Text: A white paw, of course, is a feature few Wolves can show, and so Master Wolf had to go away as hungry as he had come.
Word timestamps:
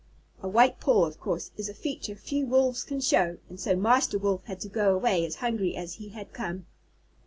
A 0.41 0.47
white 0.47 0.79
paw, 0.79 1.05
of 1.05 1.19
course, 1.19 1.51
is 1.57 1.69
a 1.69 1.75
feature 1.75 2.15
few 2.15 2.47
Wolves 2.47 2.83
can 2.83 3.01
show, 3.01 3.37
and 3.49 3.59
so 3.59 3.75
Master 3.75 4.17
Wolf 4.17 4.43
had 4.45 4.59
to 4.61 4.67
go 4.67 4.95
away 4.95 5.23
as 5.27 5.35
hungry 5.35 5.75
as 5.75 5.93
he 5.93 6.09
had 6.09 6.33
come. 6.33 6.65